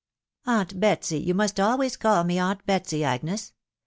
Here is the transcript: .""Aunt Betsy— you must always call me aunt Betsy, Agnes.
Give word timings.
.""Aunt 0.47 0.79
Betsy— 0.79 1.19
you 1.21 1.35
must 1.35 1.59
always 1.59 1.95
call 1.95 2.23
me 2.23 2.39
aunt 2.39 2.65
Betsy, 2.65 3.03
Agnes. 3.03 3.53